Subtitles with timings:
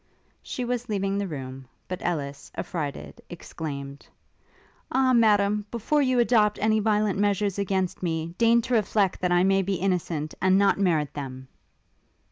[0.41, 4.07] She was leaving the room; but Ellis, affrighted, exclaimed,
[4.91, 9.43] 'Ah, Madam, before you adopt any violent measures against me, deign to reflect that I
[9.43, 11.49] may be innocent, and not merit them!'